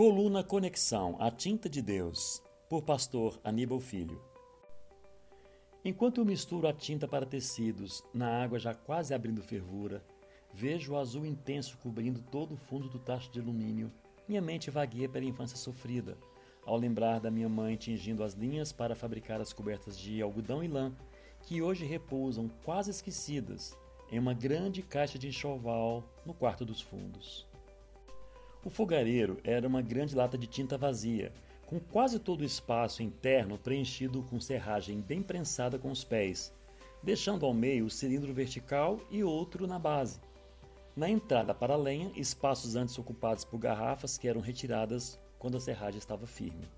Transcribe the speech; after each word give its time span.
Coluna 0.00 0.42
Conexão, 0.42 1.14
a 1.20 1.30
tinta 1.30 1.68
de 1.68 1.82
Deus, 1.82 2.42
por 2.70 2.80
pastor 2.80 3.38
Aníbal 3.44 3.80
Filho. 3.80 4.18
Enquanto 5.84 6.22
eu 6.22 6.24
misturo 6.24 6.66
a 6.66 6.72
tinta 6.72 7.06
para 7.06 7.26
tecidos, 7.26 8.02
na 8.14 8.42
água 8.42 8.58
já 8.58 8.72
quase 8.72 9.12
abrindo 9.12 9.42
fervura, 9.42 10.02
vejo 10.54 10.94
o 10.94 10.96
azul 10.96 11.26
intenso 11.26 11.76
cobrindo 11.76 12.22
todo 12.22 12.54
o 12.54 12.56
fundo 12.56 12.88
do 12.88 12.98
tacho 12.98 13.30
de 13.30 13.40
alumínio. 13.40 13.92
Minha 14.26 14.40
mente 14.40 14.70
vagueia 14.70 15.06
pela 15.06 15.26
infância 15.26 15.58
sofrida, 15.58 16.16
ao 16.64 16.78
lembrar 16.78 17.20
da 17.20 17.30
minha 17.30 17.50
mãe 17.50 17.76
tingindo 17.76 18.24
as 18.24 18.32
linhas 18.32 18.72
para 18.72 18.96
fabricar 18.96 19.38
as 19.38 19.52
cobertas 19.52 19.98
de 19.98 20.22
algodão 20.22 20.64
e 20.64 20.66
lã, 20.66 20.96
que 21.42 21.60
hoje 21.60 21.84
repousam 21.84 22.48
quase 22.64 22.90
esquecidas 22.90 23.76
em 24.10 24.18
uma 24.18 24.32
grande 24.32 24.80
caixa 24.80 25.18
de 25.18 25.28
enxoval 25.28 26.02
no 26.24 26.32
quarto 26.32 26.64
dos 26.64 26.80
fundos. 26.80 27.49
O 28.62 28.68
fogareiro 28.68 29.38
era 29.42 29.66
uma 29.66 29.80
grande 29.80 30.14
lata 30.14 30.36
de 30.36 30.46
tinta 30.46 30.76
vazia, 30.76 31.32
com 31.64 31.80
quase 31.80 32.18
todo 32.18 32.42
o 32.42 32.44
espaço 32.44 33.02
interno 33.02 33.56
preenchido 33.56 34.22
com 34.24 34.38
serragem 34.38 35.00
bem 35.00 35.22
prensada 35.22 35.78
com 35.78 35.90
os 35.90 36.04
pés, 36.04 36.52
deixando 37.02 37.46
ao 37.46 37.54
meio 37.54 37.86
o 37.86 37.90
cilindro 37.90 38.34
vertical 38.34 39.00
e 39.10 39.24
outro 39.24 39.66
na 39.66 39.78
base. 39.78 40.20
Na 40.94 41.08
entrada 41.08 41.54
para 41.54 41.72
a 41.72 41.76
lenha, 41.76 42.12
espaços 42.14 42.76
antes 42.76 42.98
ocupados 42.98 43.44
por 43.46 43.58
garrafas 43.58 44.18
que 44.18 44.28
eram 44.28 44.42
retiradas 44.42 45.18
quando 45.38 45.56
a 45.56 45.60
serragem 45.60 45.98
estava 45.98 46.26
firme. 46.26 46.68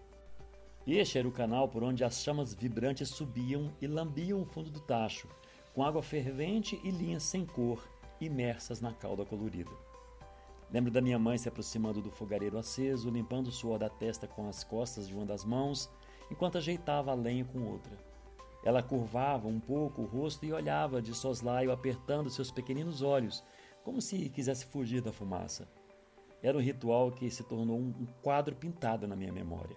Este 0.86 1.18
era 1.18 1.26
o 1.26 1.32
canal 1.32 1.68
por 1.68 1.82
onde 1.82 2.04
as 2.04 2.22
chamas 2.22 2.54
vibrantes 2.54 3.08
subiam 3.08 3.72
e 3.80 3.88
lambiam 3.88 4.40
o 4.40 4.44
fundo 4.44 4.70
do 4.70 4.78
tacho, 4.78 5.26
com 5.74 5.82
água 5.82 6.02
fervente 6.02 6.80
e 6.84 6.90
linhas 6.90 7.24
sem 7.24 7.44
cor 7.44 7.82
imersas 8.20 8.80
na 8.80 8.92
cauda 8.92 9.24
colorida. 9.24 9.91
Lembro 10.72 10.90
da 10.90 11.02
minha 11.02 11.18
mãe 11.18 11.36
se 11.36 11.48
aproximando 11.48 12.00
do 12.00 12.10
fogareiro 12.10 12.56
aceso, 12.56 13.10
limpando 13.10 13.48
o 13.48 13.52
suor 13.52 13.78
da 13.78 13.90
testa 13.90 14.26
com 14.26 14.48
as 14.48 14.64
costas 14.64 15.06
de 15.06 15.14
uma 15.14 15.26
das 15.26 15.44
mãos, 15.44 15.90
enquanto 16.30 16.56
ajeitava 16.56 17.10
a 17.10 17.14
lenha 17.14 17.44
com 17.44 17.62
outra. 17.62 17.94
Ela 18.64 18.82
curvava 18.82 19.48
um 19.48 19.60
pouco 19.60 20.00
o 20.00 20.06
rosto 20.06 20.46
e 20.46 20.52
olhava 20.52 21.02
de 21.02 21.14
soslaio, 21.14 21.70
apertando 21.70 22.30
seus 22.30 22.50
pequeninos 22.50 23.02
olhos, 23.02 23.44
como 23.84 24.00
se 24.00 24.30
quisesse 24.30 24.64
fugir 24.64 25.02
da 25.02 25.12
fumaça. 25.12 25.68
Era 26.42 26.56
um 26.56 26.60
ritual 26.60 27.12
que 27.12 27.30
se 27.30 27.42
tornou 27.44 27.78
um 27.78 28.06
quadro 28.22 28.56
pintado 28.56 29.06
na 29.06 29.14
minha 29.14 29.32
memória. 29.32 29.76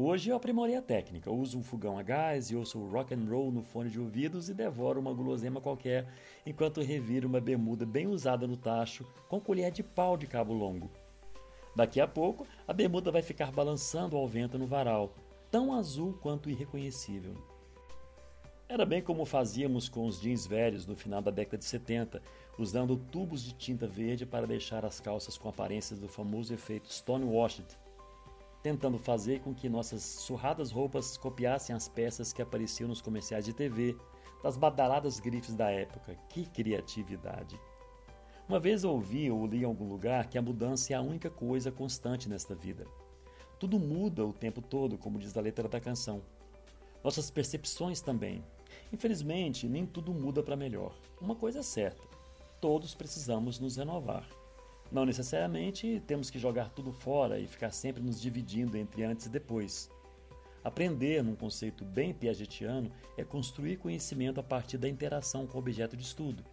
Hoje 0.00 0.30
eu 0.30 0.36
aprimorei 0.36 0.76
a 0.76 0.80
técnica, 0.80 1.28
uso 1.28 1.58
um 1.58 1.62
fogão 1.64 1.98
a 1.98 2.04
gás 2.04 2.52
e 2.52 2.54
ouço 2.54 2.78
rock 2.86 3.12
and 3.12 3.24
roll 3.28 3.50
no 3.50 3.64
fone 3.64 3.90
de 3.90 3.98
ouvidos 3.98 4.48
e 4.48 4.54
devoro 4.54 5.00
uma 5.00 5.12
gulosema 5.12 5.60
qualquer 5.60 6.06
enquanto 6.46 6.80
reviro 6.80 7.26
uma 7.26 7.40
bermuda 7.40 7.84
bem 7.84 8.06
usada 8.06 8.46
no 8.46 8.56
tacho 8.56 9.04
com 9.28 9.40
colher 9.40 9.72
de 9.72 9.82
pau 9.82 10.16
de 10.16 10.28
cabo 10.28 10.52
longo. 10.52 10.88
Daqui 11.74 12.00
a 12.00 12.06
pouco, 12.06 12.46
a 12.64 12.72
bermuda 12.72 13.10
vai 13.10 13.22
ficar 13.22 13.50
balançando 13.50 14.16
ao 14.16 14.28
vento 14.28 14.56
no 14.56 14.68
varal, 14.68 15.16
tão 15.50 15.72
azul 15.72 16.16
quanto 16.22 16.48
irreconhecível. 16.48 17.34
Era 18.68 18.86
bem 18.86 19.02
como 19.02 19.24
fazíamos 19.24 19.88
com 19.88 20.06
os 20.06 20.20
jeans 20.20 20.46
velhos 20.46 20.86
no 20.86 20.94
final 20.94 21.20
da 21.20 21.32
década 21.32 21.58
de 21.58 21.64
70, 21.64 22.22
usando 22.56 22.96
tubos 22.96 23.42
de 23.42 23.52
tinta 23.52 23.88
verde 23.88 24.24
para 24.24 24.46
deixar 24.46 24.84
as 24.84 25.00
calças 25.00 25.36
com 25.36 25.48
aparências 25.48 25.98
do 25.98 26.06
famoso 26.06 26.54
efeito 26.54 26.86
Stonewashed 26.88 27.66
tentando 28.62 28.98
fazer 28.98 29.40
com 29.40 29.54
que 29.54 29.68
nossas 29.68 30.02
surradas 30.02 30.70
roupas 30.70 31.16
copiassem 31.16 31.74
as 31.74 31.88
peças 31.88 32.32
que 32.32 32.42
apareciam 32.42 32.88
nos 32.88 33.00
comerciais 33.00 33.44
de 33.44 33.52
TV, 33.52 33.96
das 34.42 34.56
badaladas 34.56 35.20
grifes 35.20 35.54
da 35.54 35.70
época. 35.70 36.16
Que 36.28 36.46
criatividade! 36.46 37.58
Uma 38.48 38.58
vez 38.58 38.82
ouvi 38.82 39.30
ou 39.30 39.46
li 39.46 39.60
em 39.60 39.64
algum 39.64 39.88
lugar 39.88 40.28
que 40.28 40.38
a 40.38 40.42
mudança 40.42 40.92
é 40.92 40.96
a 40.96 41.02
única 41.02 41.28
coisa 41.28 41.70
constante 41.70 42.28
nesta 42.28 42.54
vida. 42.54 42.86
Tudo 43.58 43.78
muda 43.78 44.24
o 44.24 44.32
tempo 44.32 44.62
todo, 44.62 44.96
como 44.96 45.18
diz 45.18 45.36
a 45.36 45.40
letra 45.40 45.68
da 45.68 45.80
canção. 45.80 46.22
Nossas 47.04 47.30
percepções 47.30 48.00
também. 48.00 48.42
Infelizmente, 48.92 49.68
nem 49.68 49.84
tudo 49.84 50.14
muda 50.14 50.42
para 50.42 50.56
melhor. 50.56 50.94
Uma 51.20 51.34
coisa 51.34 51.58
é 51.58 51.62
certa: 51.62 52.02
todos 52.60 52.94
precisamos 52.94 53.58
nos 53.58 53.76
renovar. 53.76 54.26
Não 54.90 55.04
necessariamente 55.04 56.02
temos 56.06 56.30
que 56.30 56.38
jogar 56.38 56.70
tudo 56.70 56.92
fora 56.92 57.38
e 57.38 57.46
ficar 57.46 57.70
sempre 57.70 58.02
nos 58.02 58.20
dividindo 58.20 58.76
entre 58.76 59.04
antes 59.04 59.26
e 59.26 59.30
depois. 59.30 59.90
Aprender, 60.64 61.22
num 61.22 61.36
conceito 61.36 61.84
bem 61.84 62.12
piagetiano, 62.12 62.90
é 63.16 63.22
construir 63.22 63.76
conhecimento 63.76 64.40
a 64.40 64.42
partir 64.42 64.78
da 64.78 64.88
interação 64.88 65.46
com 65.46 65.56
o 65.56 65.60
objeto 65.60 65.96
de 65.96 66.02
estudo. 66.02 66.44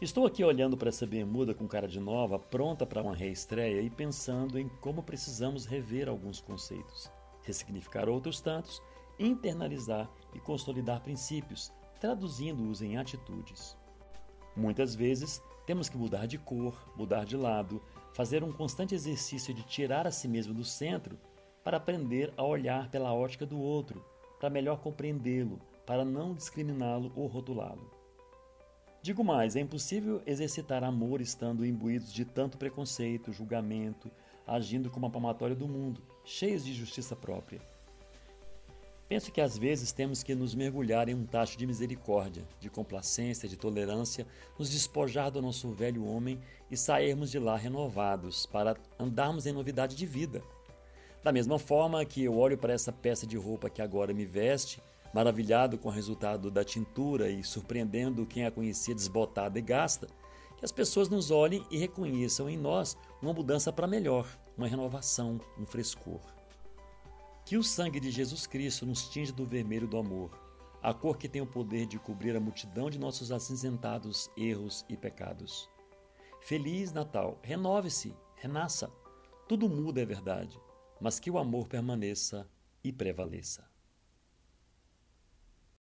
Estou 0.00 0.26
aqui 0.26 0.42
olhando 0.42 0.76
para 0.76 0.88
essa 0.88 1.06
bermuda 1.06 1.54
com 1.54 1.68
cara 1.68 1.86
de 1.86 2.00
nova, 2.00 2.38
pronta 2.38 2.84
para 2.84 3.00
uma 3.00 3.14
reestreia 3.14 3.80
e 3.80 3.88
pensando 3.88 4.58
em 4.58 4.68
como 4.80 5.02
precisamos 5.02 5.66
rever 5.66 6.08
alguns 6.08 6.40
conceitos, 6.40 7.10
ressignificar 7.42 8.08
outros 8.08 8.40
tantos, 8.40 8.82
internalizar 9.18 10.10
e 10.34 10.40
consolidar 10.40 11.00
princípios, 11.00 11.72
traduzindo-os 12.00 12.82
em 12.82 12.96
atitudes. 12.96 13.76
Muitas 14.56 14.94
vezes 14.94 15.40
temos 15.66 15.88
que 15.88 15.96
mudar 15.96 16.26
de 16.26 16.38
cor, 16.38 16.74
mudar 16.96 17.24
de 17.24 17.36
lado, 17.36 17.82
fazer 18.12 18.44
um 18.44 18.52
constante 18.52 18.94
exercício 18.94 19.52
de 19.52 19.62
tirar 19.62 20.06
a 20.06 20.10
si 20.10 20.28
mesmo 20.28 20.54
do 20.54 20.64
centro 20.64 21.18
para 21.62 21.78
aprender 21.78 22.32
a 22.36 22.44
olhar 22.44 22.90
pela 22.90 23.12
ótica 23.12 23.46
do 23.46 23.58
outro, 23.58 24.04
para 24.38 24.50
melhor 24.50 24.80
compreendê-lo, 24.80 25.60
para 25.86 26.04
não 26.04 26.34
discriminá-lo 26.34 27.12
ou 27.16 27.26
rotulá-lo. 27.26 27.90
Digo 29.02 29.22
mais, 29.22 29.56
é 29.56 29.60
impossível 29.60 30.22
exercitar 30.26 30.82
amor 30.82 31.20
estando 31.20 31.64
imbuídos 31.64 32.12
de 32.12 32.24
tanto 32.24 32.56
preconceito, 32.56 33.32
julgamento, 33.32 34.10
agindo 34.46 34.90
como 34.90 35.06
a 35.06 35.10
palmatória 35.10 35.56
do 35.56 35.68
mundo, 35.68 36.02
cheios 36.24 36.64
de 36.64 36.72
justiça 36.72 37.14
própria. 37.14 37.60
Penso 39.08 39.30
que 39.30 39.40
às 39.40 39.58
vezes 39.58 39.92
temos 39.92 40.22
que 40.22 40.34
nos 40.34 40.54
mergulhar 40.54 41.08
em 41.08 41.14
um 41.14 41.26
tacho 41.26 41.58
de 41.58 41.66
misericórdia, 41.66 42.42
de 42.58 42.70
complacência, 42.70 43.48
de 43.48 43.56
tolerância, 43.56 44.26
nos 44.58 44.70
despojar 44.70 45.30
do 45.30 45.42
nosso 45.42 45.70
velho 45.72 46.06
homem 46.06 46.40
e 46.70 46.76
sairmos 46.76 47.30
de 47.30 47.38
lá 47.38 47.56
renovados, 47.56 48.46
para 48.46 48.76
andarmos 48.98 49.46
em 49.46 49.52
novidade 49.52 49.94
de 49.94 50.06
vida. 50.06 50.42
Da 51.22 51.30
mesma 51.32 51.58
forma 51.58 52.04
que 52.04 52.24
eu 52.24 52.36
olho 52.36 52.56
para 52.56 52.72
essa 52.72 52.92
peça 52.92 53.26
de 53.26 53.36
roupa 53.36 53.68
que 53.68 53.82
agora 53.82 54.14
me 54.14 54.24
veste, 54.24 54.82
maravilhado 55.12 55.78
com 55.78 55.88
o 55.88 55.92
resultado 55.92 56.50
da 56.50 56.64
tintura 56.64 57.30
e 57.30 57.44
surpreendendo 57.44 58.26
quem 58.26 58.46
a 58.46 58.50
conhecia 58.50 58.94
desbotada 58.94 59.58
e 59.58 59.62
gasta, 59.62 60.06
que 60.56 60.64
as 60.64 60.72
pessoas 60.72 61.08
nos 61.10 61.30
olhem 61.30 61.64
e 61.70 61.76
reconheçam 61.76 62.48
em 62.48 62.56
nós 62.56 62.96
uma 63.20 63.32
mudança 63.32 63.72
para 63.72 63.86
melhor, 63.86 64.26
uma 64.56 64.66
renovação, 64.66 65.38
um 65.58 65.66
frescor. 65.66 66.20
Que 67.44 67.56
o 67.58 67.62
sangue 67.62 68.00
de 68.00 68.10
Jesus 68.10 68.46
Cristo 68.46 68.86
nos 68.86 69.08
tinge 69.08 69.30
do 69.30 69.44
vermelho 69.44 69.86
do 69.86 69.98
amor, 69.98 70.30
a 70.82 70.94
cor 70.94 71.18
que 71.18 71.28
tem 71.28 71.42
o 71.42 71.46
poder 71.46 71.86
de 71.86 71.98
cobrir 71.98 72.34
a 72.36 72.40
multidão 72.40 72.88
de 72.88 72.98
nossos 72.98 73.30
acinzentados 73.30 74.30
erros 74.36 74.84
e 74.88 74.96
pecados. 74.96 75.68
Feliz 76.40 76.92
Natal! 76.92 77.38
Renove-se, 77.42 78.14
renasça. 78.36 78.90
Tudo 79.46 79.68
muda, 79.68 80.00
é 80.00 80.06
verdade, 80.06 80.58
mas 81.00 81.20
que 81.20 81.30
o 81.30 81.38
amor 81.38 81.68
permaneça 81.68 82.48
e 82.82 82.90
prevaleça. 82.90 83.73